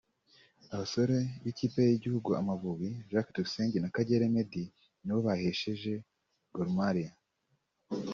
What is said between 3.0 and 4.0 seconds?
Jacques Tuyisenge na